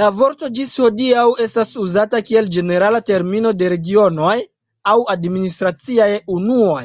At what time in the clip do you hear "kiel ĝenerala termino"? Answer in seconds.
2.30-3.54